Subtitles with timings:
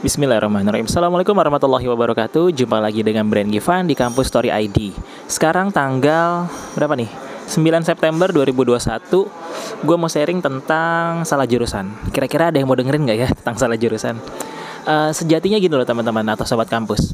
[0.00, 0.88] Bismillahirrahmanirrahim.
[0.88, 2.56] Assalamualaikum warahmatullahi wabarakatuh.
[2.56, 4.96] Jumpa lagi dengan Brand Givan di Kampus Story ID
[5.28, 7.12] Sekarang tanggal berapa nih?
[7.44, 8.80] 9 September 2021
[9.84, 11.92] Gue mau sharing tentang salah jurusan.
[12.16, 14.16] Kira-kira ada yang mau dengerin gak ya tentang salah jurusan?
[14.88, 17.12] Uh, sejatinya gini loh teman-teman atau sobat kampus.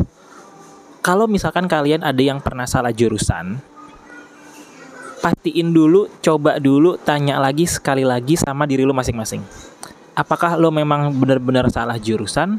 [1.02, 3.58] Kalau misalkan kalian ada yang pernah salah jurusan
[5.26, 9.42] Pastiin dulu, coba dulu, tanya lagi sekali lagi sama diri lu masing-masing
[10.16, 12.56] apakah lo memang benar-benar salah jurusan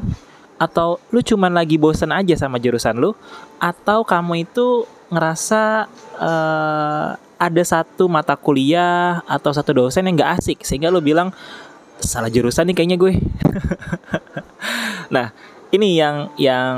[0.58, 3.14] atau lu cuman lagi bosan aja sama jurusan lu
[3.58, 5.86] atau kamu itu ngerasa
[6.18, 7.08] uh,
[7.38, 11.30] ada satu mata kuliah atau satu dosen yang gak asik sehingga lu bilang
[12.02, 13.14] salah jurusan nih kayaknya gue.
[15.14, 15.30] nah,
[15.70, 16.76] ini yang yang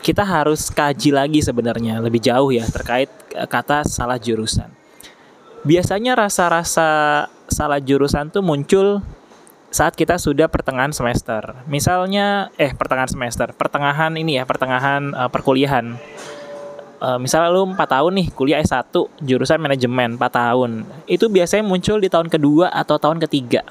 [0.00, 4.72] kita harus kaji lagi sebenarnya lebih jauh ya terkait eh, kata salah jurusan.
[5.64, 6.88] Biasanya rasa-rasa
[7.48, 9.04] salah jurusan tuh muncul
[9.68, 11.64] saat kita sudah pertengahan semester.
[11.68, 15.96] Misalnya eh pertengahan semester, pertengahan ini ya, pertengahan uh, perkuliahan.
[16.98, 18.90] Uh, misalnya lu 4 tahun nih kuliah S1
[19.22, 20.70] jurusan manajemen 4 tahun.
[21.06, 23.62] Itu biasanya muncul di tahun kedua atau tahun ketiga.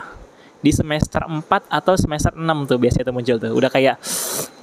[0.64, 3.52] Di semester 4 atau semester 6 tuh biasanya itu muncul tuh.
[3.52, 4.00] Udah kayak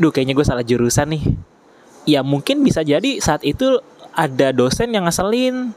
[0.00, 1.24] duh kayaknya gue salah jurusan nih.
[2.08, 3.82] Ya mungkin bisa jadi saat itu
[4.14, 5.74] ada dosen yang ngeselin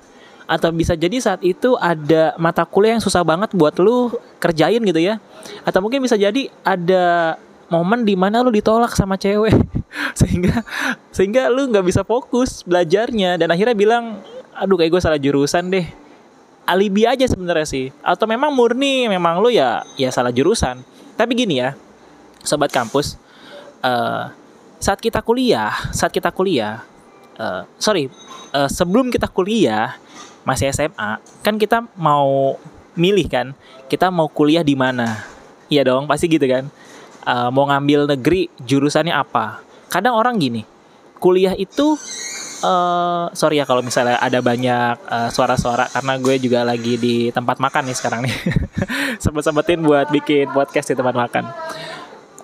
[0.48, 4.98] atau bisa jadi saat itu ada mata kuliah yang susah banget buat lu kerjain gitu
[4.98, 5.20] ya.
[5.67, 7.36] Atau mungkin bisa jadi ada
[7.67, 9.53] momen di mana lu ditolak sama cewek.
[10.20, 10.64] Sehingga
[11.12, 13.36] sehingga lu nggak bisa fokus belajarnya.
[13.36, 14.23] Dan akhirnya bilang
[14.56, 15.86] aduh kayak gue salah jurusan deh.
[16.68, 17.92] Alibi aja sebenarnya sih.
[18.03, 20.80] Atau memang murni memang lu ya ya salah jurusan.
[21.16, 21.75] Tapi gini ya
[22.48, 23.20] sobat kampus
[23.84, 24.31] uh,
[24.80, 26.88] saat kita kuliah saat kita kuliah
[27.36, 28.08] uh, sorry
[28.56, 30.00] uh, sebelum kita kuliah
[30.48, 32.56] masih SMA kan kita mau
[32.95, 33.52] milih kan
[33.92, 35.28] kita mau kuliah di mana?
[35.67, 36.72] Iya dong pasti gitu kan.
[37.28, 39.59] Uh, mau ngambil negeri jurusannya apa?
[39.91, 40.63] Kadang orang gini
[41.18, 41.97] kuliah itu
[42.63, 47.57] uh, sorry ya kalau misalnya ada banyak uh, suara-suara karena gue juga lagi di tempat
[47.59, 48.34] makan nih sekarang nih.
[49.24, 51.44] Sempet-sempetin buat bikin podcast di tempat makan.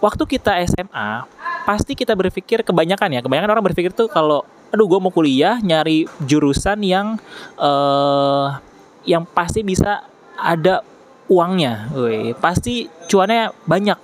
[0.03, 1.23] Waktu kita SMA
[1.63, 6.09] pasti kita berpikir kebanyakan ya kebanyakan orang berpikir tuh kalau aduh gue mau kuliah nyari
[6.25, 7.21] jurusan yang
[7.61, 8.57] uh,
[9.05, 10.01] yang pasti bisa
[10.33, 10.81] ada
[11.29, 13.99] uangnya, Woi, pasti cuannya banyak.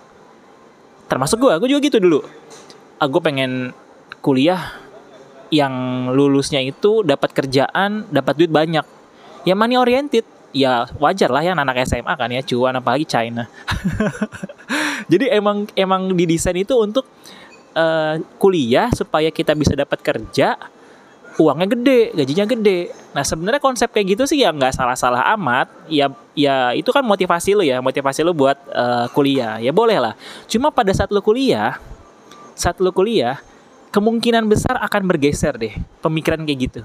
[1.09, 2.19] Termasuk gue, gue juga gitu dulu.
[3.02, 3.74] Ah, pengen
[4.22, 4.78] kuliah
[5.50, 8.85] yang lulusnya itu dapat kerjaan, dapat duit banyak.
[9.47, 13.50] Ya money oriented, ya wajar lah ya anak SMA kan ya cuan apalagi China.
[15.12, 17.08] Jadi emang emang didesain itu untuk
[17.79, 20.59] uh, kuliah supaya kita bisa dapat kerja
[21.40, 22.91] uangnya gede, gajinya gede.
[23.16, 25.72] Nah sebenarnya konsep kayak gitu sih ya nggak salah-salah amat.
[25.88, 29.57] Ya ya itu kan motivasi lo ya, motivasi lo buat uh, kuliah.
[29.63, 30.13] Ya boleh lah.
[30.51, 31.79] Cuma pada saat lo kuliah,
[32.59, 33.40] saat lo kuliah,
[33.96, 35.73] kemungkinan besar akan bergeser deh
[36.03, 36.81] pemikiran kayak gitu.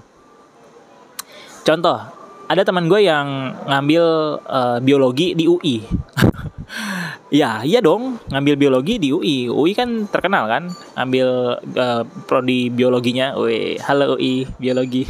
[1.64, 1.98] Contoh,
[2.46, 4.04] ada teman gue yang ngambil
[4.46, 5.82] uh, biologi di UI.
[7.34, 9.50] Ya, iya dong, ngambil biologi di UI.
[9.50, 13.34] UI kan terkenal kan, ambil uh, prodi biologinya.
[13.34, 15.02] Woi, halo UI biologi.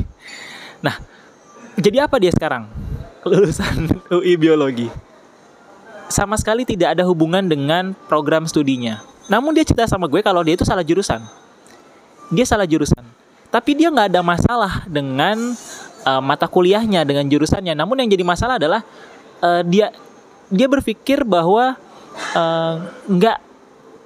[0.81, 0.97] Nah,
[1.77, 2.65] jadi apa dia sekarang?
[3.29, 4.89] Lulusan UI biologi.
[6.09, 9.05] Sama sekali tidak ada hubungan dengan program studinya.
[9.29, 11.21] Namun dia cerita sama gue kalau dia itu salah jurusan.
[12.33, 13.05] Dia salah jurusan.
[13.49, 15.37] Tapi dia nggak ada masalah dengan
[16.05, 17.73] uh, mata kuliahnya, dengan jurusannya.
[17.73, 18.85] Namun yang jadi masalah adalah
[19.41, 19.93] uh, dia
[20.53, 21.77] dia berpikir bahwa
[22.37, 22.75] uh,
[23.09, 23.39] nggak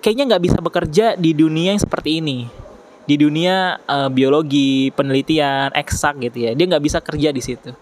[0.02, 2.46] kayaknya nggak bisa bekerja di dunia yang seperti ini.
[3.08, 6.50] Di dunia uh, biologi penelitian eksak gitu ya.
[6.52, 7.72] Dia nggak bisa kerja di situ.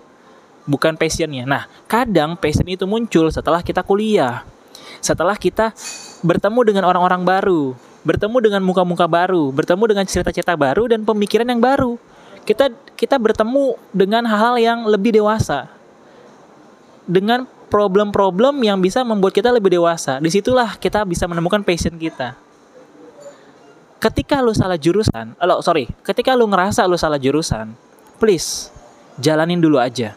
[0.66, 1.46] Bukan passionnya.
[1.46, 4.46] Nah kadang passion itu muncul setelah kita kuliah.
[5.02, 5.74] Setelah kita
[6.22, 7.74] bertemu dengan orang-orang baru
[8.06, 11.98] bertemu dengan muka-muka baru bertemu dengan cerita-cerita baru dan pemikiran yang baru.
[12.46, 15.66] Kita kita bertemu dengan hal-hal yang lebih dewasa.
[17.02, 20.22] Dengan problem-problem yang bisa membuat kita lebih dewasa.
[20.22, 22.38] Di situlah kita bisa menemukan passion kita.
[23.96, 27.74] Ketika lu salah jurusan, eh, lo sorry, ketika lu ngerasa lu salah jurusan,
[28.22, 28.70] please
[29.18, 30.14] jalanin dulu aja.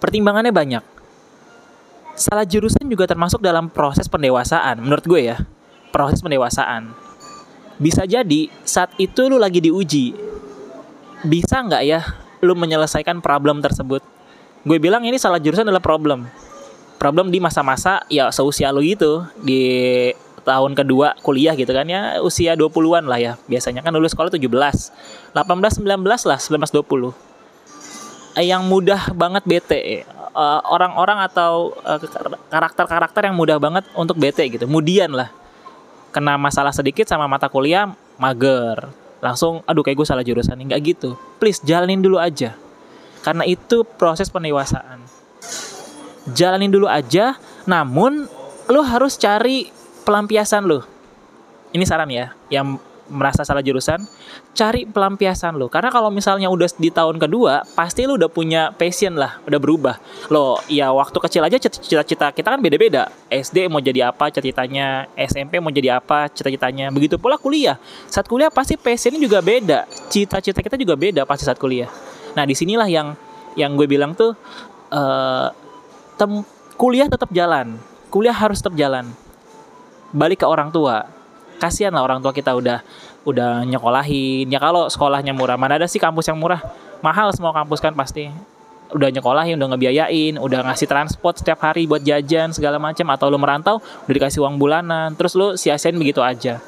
[0.00, 0.84] Pertimbangannya banyak.
[2.16, 5.36] Salah jurusan juga termasuk dalam proses pendewasaan, menurut gue ya.
[5.94, 6.92] Proses pendewasaan.
[7.80, 10.12] Bisa jadi saat itu lu lagi diuji.
[11.24, 12.00] Bisa nggak ya
[12.44, 14.04] lu menyelesaikan problem tersebut?
[14.60, 16.28] Gue bilang ini salah jurusan adalah problem.
[17.00, 19.24] Problem di masa-masa ya seusia lo gitu.
[19.40, 19.62] Di
[20.44, 23.32] tahun kedua kuliah gitu kan ya usia 20-an lah ya.
[23.48, 24.44] Biasanya kan lulus sekolah 17
[25.32, 30.04] 18 19 lah 19 20 yang mudah banget bete eh,
[30.68, 31.98] orang-orang atau eh,
[32.52, 34.68] karakter-karakter yang mudah banget untuk bete gitu.
[34.68, 35.32] Kemudian lah.
[36.10, 37.86] Kena masalah sedikit sama mata kuliah
[38.18, 38.90] mager.
[39.22, 41.16] Langsung aduh kayak gue salah jurusan nggak gitu.
[41.38, 42.52] Please jalanin dulu aja
[43.20, 45.02] karena itu proses pendewasaan
[46.32, 48.28] jalanin dulu aja namun
[48.70, 49.68] lo harus cari
[50.04, 50.84] pelampiasan lo
[51.70, 52.78] ini saran ya yang
[53.10, 53.98] merasa salah jurusan,
[54.54, 55.66] cari pelampiasan lo.
[55.66, 59.98] Karena kalau misalnya udah di tahun kedua, pasti lo udah punya passion lah, udah berubah.
[60.30, 63.10] Lo, ya waktu kecil aja cita-cita kita kan beda-beda.
[63.28, 66.94] SD mau jadi apa cita-citanya, SMP mau jadi apa cita-citanya.
[66.94, 67.76] Begitu pula kuliah.
[68.06, 69.84] Saat kuliah pasti passionnya juga beda.
[70.08, 71.90] Cita-cita kita juga beda pasti saat kuliah.
[72.34, 73.14] Nah, di sinilah yang
[73.58, 74.34] yang gue bilang tuh
[74.94, 75.48] uh,
[76.14, 76.30] tem
[76.78, 77.78] kuliah tetap jalan.
[78.10, 79.10] Kuliah harus tetap jalan.
[80.10, 81.06] Balik ke orang tua.
[81.60, 82.82] Kasihan lah orang tua kita udah
[83.28, 84.48] udah nyekolahin.
[84.48, 86.62] Ya kalau sekolahnya murah mana ada sih kampus yang murah?
[87.04, 88.32] Mahal semua kampus kan pasti.
[88.90, 93.06] Udah nyekolahin udah ngebiayain udah ngasih transport setiap hari buat jajan segala macam.
[93.14, 95.14] Atau lu merantau udah dikasih uang bulanan.
[95.14, 96.58] Terus lu sia-siain begitu aja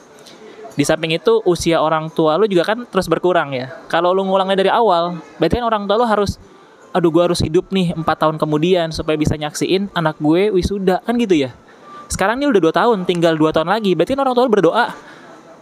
[0.73, 3.69] di samping itu usia orang tua lu juga kan terus berkurang ya.
[3.93, 6.41] Kalau lu ngulangnya dari awal berarti kan orang tua lu harus
[6.93, 11.17] aduh gue harus hidup nih empat tahun kemudian supaya bisa nyaksiin anak gue wisuda kan
[11.21, 11.53] gitu ya.
[12.09, 13.97] Sekarang ini udah dua tahun tinggal dua tahun lagi.
[13.97, 14.87] Berarti kan orang tua berdoa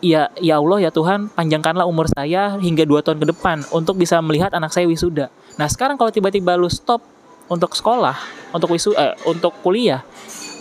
[0.00, 4.18] ya ya Allah ya Tuhan panjangkanlah umur saya hingga dua tahun ke depan untuk bisa
[4.22, 5.30] melihat anak saya wisuda.
[5.58, 7.02] Nah sekarang kalau tiba-tiba lu stop
[7.50, 8.14] untuk sekolah
[8.54, 10.06] untuk wisu eh, untuk kuliah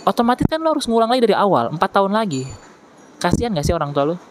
[0.02, 2.46] otomatis kan lo harus ngulang lagi dari awal empat tahun lagi.
[3.20, 4.29] Kasihan gak sih orang tua lo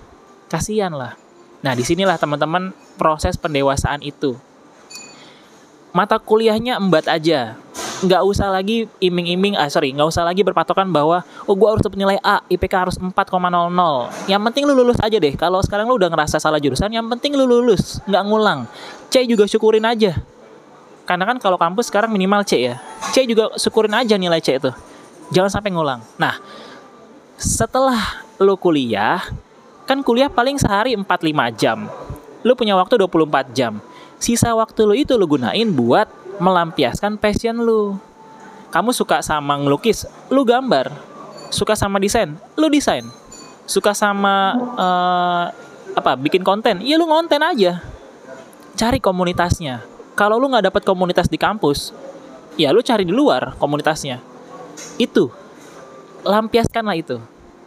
[0.50, 1.14] kasihan lah.
[1.62, 4.36] Nah di sinilah teman-teman proses pendewasaan itu.
[5.94, 7.56] Mata kuliahnya embat aja.
[8.00, 12.00] Nggak usah lagi iming-iming ah sorry nggak usah lagi berpatokan bahwa oh gue harus dapat
[12.00, 13.12] nilai A IPK harus 4,00
[14.32, 15.36] yang penting lu lulus aja deh.
[15.36, 18.72] Kalau sekarang lu udah ngerasa salah jurusan yang penting lu lulus nggak ngulang.
[19.12, 20.16] C juga syukurin aja.
[21.04, 22.80] Karena kan kalau kampus sekarang minimal C ya.
[23.12, 24.72] C juga syukurin aja nilai C itu.
[25.36, 26.00] Jangan sampai ngulang.
[26.16, 26.40] Nah
[27.36, 29.20] setelah lu kuliah
[29.90, 31.90] kan kuliah paling sehari 4-5 jam
[32.46, 33.82] lu punya waktu 24 jam
[34.22, 38.00] sisa waktu lu itu lu gunain buat melampiaskan passion lu.
[38.72, 40.90] Kamu suka sama ngelukis, lu gambar.
[41.50, 43.04] Suka sama desain, lu desain.
[43.66, 45.46] Suka sama uh,
[45.94, 46.16] apa?
[46.18, 47.82] Bikin konten, ya lu konten aja.
[48.78, 49.84] Cari komunitasnya.
[50.14, 51.92] Kalau lu nggak dapat komunitas di kampus,
[52.56, 54.22] ya lu cari di luar komunitasnya.
[55.02, 55.34] Itu
[56.24, 57.18] lampiaskanlah itu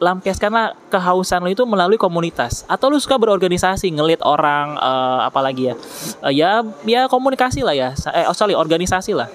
[0.03, 2.67] lampiaskanlah kehausan lo itu melalui komunitas.
[2.67, 5.75] Atau lu suka berorganisasi ngelit orang uh, apalagi ya?
[6.19, 6.51] Uh, ya
[6.83, 7.95] ya komunikasi lah ya.
[8.11, 9.31] Eh oh sorry organisasi lah.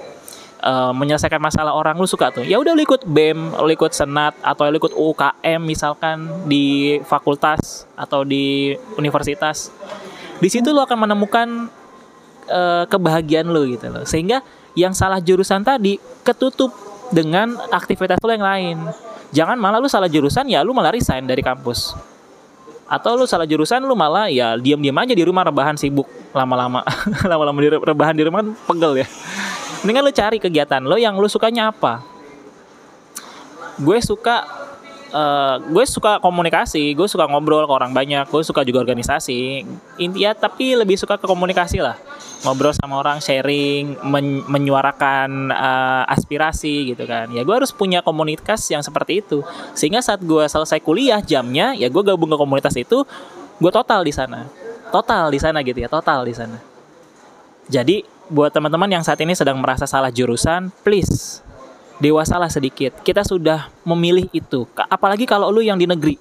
[0.57, 2.43] Uh, menyelesaikan masalah orang lu suka tuh.
[2.43, 8.27] Ya udah ikut bem lu ikut senat atau lu ikut UKM misalkan di fakultas atau
[8.27, 9.71] di universitas.
[10.43, 11.71] Di situ lu akan menemukan
[12.51, 14.03] uh, kebahagiaan lu gitu loh.
[14.03, 14.43] Sehingga
[14.75, 15.95] yang salah jurusan tadi
[16.27, 16.75] ketutup
[17.07, 18.77] dengan aktivitas lu yang lain
[19.31, 21.95] jangan malah lu salah jurusan ya lu malah resign dari kampus.
[22.87, 26.81] Atau lu salah jurusan lu malah ya diam-diam aja di rumah rebahan sibuk lama-lama.
[27.31, 29.07] Lama-lama di rebahan di rumah kan pegel ya.
[29.83, 31.99] Mendingan lu cari kegiatan lo yang lu sukanya apa.
[33.77, 34.56] Gue suka
[35.17, 39.65] uh, gue suka komunikasi gue suka ngobrol ke orang banyak gue suka juga organisasi.
[39.97, 41.97] Intinya tapi lebih suka ke komunikasi lah.
[42.45, 47.33] Ngobrol sama orang sharing men menyuarakan uh, aspirasi gitu kan.
[47.33, 49.41] Ya gue harus punya komunitas yang seperti itu.
[49.73, 53.01] Sehingga saat gue selesai kuliah jamnya ya gue gabung ke komunitas itu
[53.57, 54.45] gue total di sana.
[54.93, 56.61] Total di sana gitu ya total di sana.
[57.67, 61.46] Jadi buat teman-teman yang saat ini sedang merasa salah jurusan please
[61.97, 66.15] dewasalah sedikit kita sudah memilih itu apalagi kalau lu yang di negeri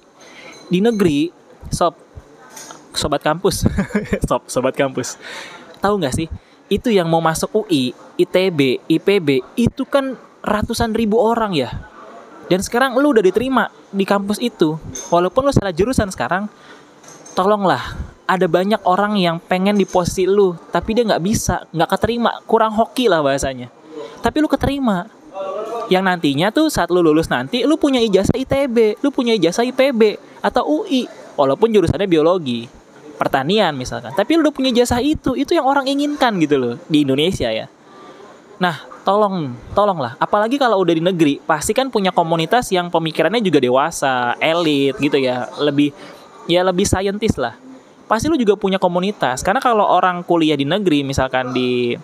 [0.67, 1.29] di negeri
[1.69, 1.93] sob
[2.97, 3.65] sobat kampus
[4.27, 5.21] sob sobat kampus
[5.79, 6.27] tahu nggak sih
[6.67, 11.71] itu yang mau masuk UI, ITB, IPB itu kan ratusan ribu orang ya.
[12.47, 14.79] Dan sekarang lu udah diterima di kampus itu.
[15.11, 16.47] Walaupun lu salah jurusan sekarang,
[17.35, 17.95] tolonglah
[18.27, 22.75] ada banyak orang yang pengen di posisi lu, tapi dia nggak bisa, nggak keterima, kurang
[22.75, 23.71] hoki lah bahasanya.
[24.23, 25.07] Tapi lu keterima.
[25.87, 30.19] Yang nantinya tuh saat lu lulus nanti, lu punya ijazah ITB, lu punya ijazah IPB
[30.43, 32.67] atau UI, walaupun jurusannya biologi
[33.17, 34.13] pertanian misalkan.
[34.13, 37.65] Tapi lu udah punya jasa itu itu yang orang inginkan gitu loh di Indonesia ya.
[38.61, 40.15] Nah tolong tolonglah.
[40.21, 45.17] Apalagi kalau udah di negeri pasti kan punya komunitas yang pemikirannya juga dewasa elit gitu
[45.17, 45.49] ya.
[45.57, 45.93] Lebih
[46.45, 47.57] ya lebih saintis lah.
[48.07, 49.43] Pasti lu juga punya komunitas.
[49.43, 51.97] Karena kalau orang kuliah di negeri misalkan di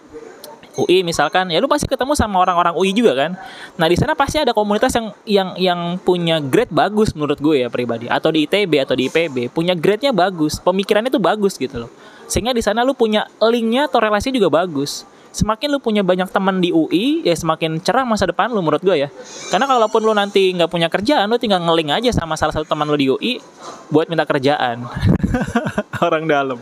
[0.77, 3.31] UI misalkan ya lu pasti ketemu sama orang-orang UI juga kan.
[3.77, 7.69] Nah di sana pasti ada komunitas yang yang yang punya grade bagus menurut gue ya
[7.69, 8.09] pribadi.
[8.09, 11.91] Atau di ITB atau di IPB punya grade-nya bagus pemikirannya tuh bagus gitu loh.
[12.25, 15.05] Sehingga di sana lu punya linknya atau relasinya juga bagus.
[15.33, 19.05] Semakin lu punya banyak teman di UI ya semakin cerah masa depan lu menurut gue
[19.05, 19.09] ya.
[19.49, 22.85] Karena kalaupun lu nanti nggak punya kerjaan lu tinggal ngeling aja sama salah satu teman
[22.85, 23.41] lu di UI
[23.89, 24.85] buat minta kerjaan.
[26.05, 26.61] Orang dalam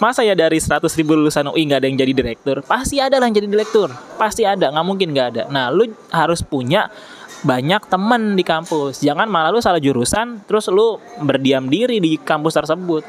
[0.00, 2.56] masa ya dari 100 ribu lulusan UI nggak ada yang jadi direktur?
[2.64, 3.92] Pasti ada lah yang jadi direktur.
[4.16, 5.42] Pasti ada nggak mungkin nggak ada.
[5.52, 6.88] Nah lu harus punya
[7.44, 9.04] banyak teman di kampus.
[9.04, 13.04] Jangan malah lu salah jurusan terus lu berdiam diri di kampus tersebut.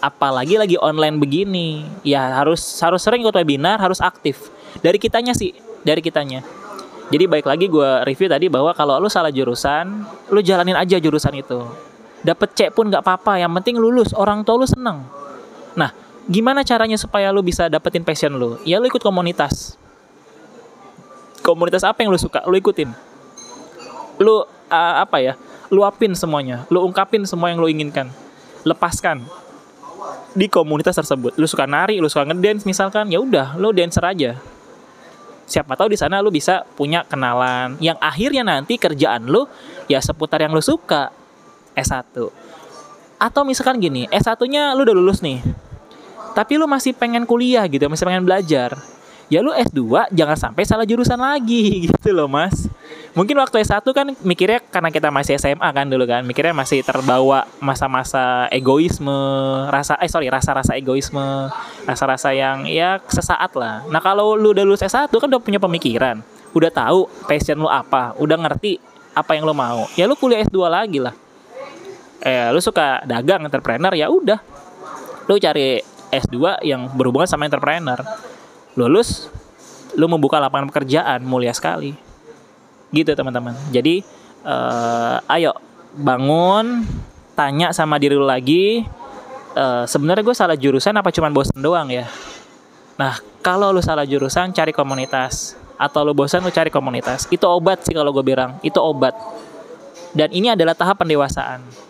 [0.00, 1.84] Apalagi lagi online begini.
[2.02, 4.48] Ya harus harus sering ikut webinar harus aktif.
[4.80, 5.52] Dari kitanya sih
[5.84, 6.40] dari kitanya.
[7.08, 11.36] Jadi baik lagi gue review tadi bahwa kalau lu salah jurusan lu jalanin aja jurusan
[11.36, 11.60] itu.
[12.24, 14.12] Dapet cek pun nggak apa-apa yang penting lulus.
[14.16, 15.17] Orang tua lu seneng
[15.74, 15.90] nah
[16.28, 18.60] gimana caranya supaya lu bisa dapetin passion lu?
[18.62, 19.80] Ya lu ikut komunitas.
[21.40, 22.44] Komunitas apa yang lu suka?
[22.44, 22.92] Lu ikutin.
[24.20, 25.34] Lu uh, apa ya?
[25.72, 26.68] Luapin semuanya?
[26.68, 28.12] Lu ungkapin semua yang lu inginkan.
[28.68, 29.24] Lepaskan.
[30.36, 31.36] Di komunitas tersebut.
[31.40, 34.36] Lu suka nari, lu suka ngedance misalkan, ya udah, lu dancer aja.
[35.48, 37.80] Siapa tahu di sana lu bisa punya kenalan.
[37.80, 39.48] Yang akhirnya nanti kerjaan lu
[39.88, 41.08] ya seputar yang lu suka.
[41.72, 42.04] S1.
[43.18, 45.42] Atau misalkan gini, S1-nya lu udah lulus nih.
[46.38, 48.78] Tapi lu masih pengen kuliah gitu, masih pengen belajar.
[49.28, 52.64] Ya lu S2 jangan sampai salah jurusan lagi gitu loh mas.
[53.12, 57.44] Mungkin waktu S1 kan mikirnya karena kita masih SMA kan dulu kan mikirnya masih terbawa
[57.60, 59.12] masa-masa egoisme
[59.68, 61.52] rasa eh sorry rasa-rasa egoisme
[61.84, 63.84] rasa-rasa yang ya sesaat lah.
[63.92, 66.24] Nah kalau lu udah lulus S1 kan udah punya pemikiran
[66.56, 68.80] udah tahu passion lu apa udah ngerti
[69.12, 71.12] apa yang lu mau ya lu kuliah S2 lagi lah
[72.18, 74.40] eh lu suka dagang entrepreneur ya udah.
[75.28, 78.00] Lu cari S2 yang berhubungan sama entrepreneur.
[78.74, 79.28] Lulus
[79.94, 81.94] lu membuka lapangan pekerjaan mulia sekali.
[82.90, 83.54] Gitu teman-teman.
[83.70, 84.02] Jadi
[84.42, 85.52] uh, ayo
[85.94, 86.86] bangun
[87.36, 88.82] tanya sama diri lu lagi.
[89.58, 92.06] Uh, sebenarnya gue salah jurusan apa cuman bosan doang ya?
[92.98, 95.54] Nah kalau lu salah jurusan cari komunitas.
[95.78, 97.30] Atau lu bosan lu cari komunitas.
[97.30, 98.58] Itu obat sih kalau gue bilang.
[98.66, 99.14] Itu obat.
[100.16, 101.87] Dan ini adalah tahap pendewasaan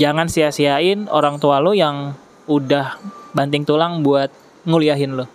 [0.00, 2.16] jangan sia-siain orang tua lu yang
[2.48, 2.96] udah
[3.36, 4.32] banting tulang buat
[4.64, 5.28] nguliahin lo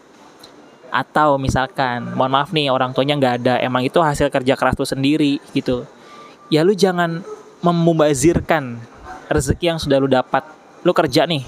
[0.89, 4.87] atau misalkan mohon maaf nih orang tuanya nggak ada emang itu hasil kerja keras lo
[4.87, 5.85] sendiri gitu.
[6.49, 7.21] Ya lu jangan
[7.61, 8.81] membazirkan
[9.29, 10.41] rezeki yang sudah lu dapat.
[10.81, 11.45] Lu kerja nih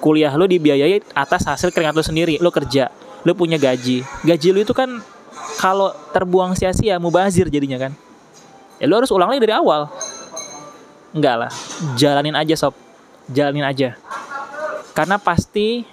[0.00, 2.90] kuliah lu dibiayai atas hasil keringat lu sendiri lu kerja
[3.22, 4.02] lu punya gaji.
[4.24, 5.04] Gaji lu itu kan
[5.60, 7.92] kalau terbuang sia-sia mubazir jadinya kan.
[8.80, 9.92] Ya lu harus ulang lagi dari awal
[11.10, 11.52] enggak lah
[11.98, 12.74] jalanin aja sob
[13.30, 13.98] jalanin aja
[14.94, 15.86] karena pasti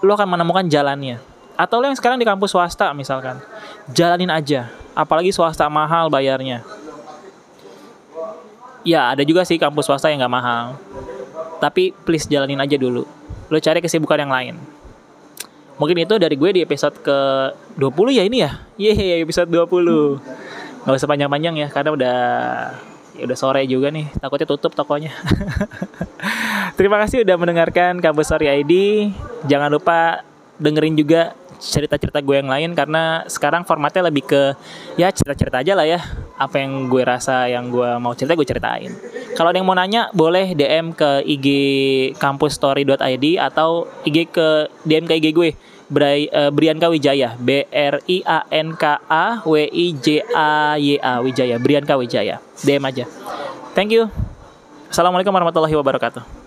[0.00, 1.20] lo akan menemukan jalannya.
[1.60, 3.36] Atau lo yang sekarang di kampus swasta misalkan,
[3.92, 4.72] jalanin aja.
[4.96, 6.64] Apalagi swasta mahal bayarnya.
[8.80, 10.80] Ya ada juga sih kampus swasta yang gak mahal.
[11.60, 13.04] Tapi please jalanin aja dulu.
[13.52, 14.56] Lo cari kesibukan yang lain.
[15.76, 17.18] Mungkin itu dari gue di episode ke
[17.76, 18.56] 20 ya ini ya.
[18.80, 20.88] Yeay episode 20.
[20.88, 22.16] Gak usah panjang-panjang ya karena udah
[23.16, 25.12] ya udah sore juga nih takutnya tutup tokonya.
[26.78, 28.74] Terima kasih udah mendengarkan kampus story ID
[29.46, 30.22] jangan lupa
[30.60, 34.42] dengerin juga cerita-cerita gue yang lain karena sekarang formatnya lebih ke
[34.96, 36.00] ya cerita-cerita aja lah ya.
[36.40, 38.90] Apa yang gue rasa yang gue mau cerita gue ceritain.
[39.36, 41.46] Kalau ada yang mau nanya boleh DM ke IG
[42.16, 45.50] kampusstory.id atau IG ke DM ke IG gue
[45.90, 47.34] Bray, uh, Brianka Wijaya.
[47.34, 51.18] B R I A N K A W I J A Y A.
[51.18, 52.38] Wijaya Brianka Wijaya.
[52.62, 53.04] DM aja.
[53.74, 54.06] Thank you.
[54.90, 56.39] Assalamualaikum warahmatullahi wabarakatuh